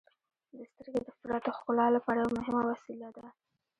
•سترګې 0.69 0.99
د 1.03 1.09
فطرت 1.17 1.43
ښکلا 1.57 1.87
لپاره 1.95 2.17
یوه 2.21 2.35
مهمه 2.37 2.63
وسیله 2.71 3.09
ده. 3.17 3.25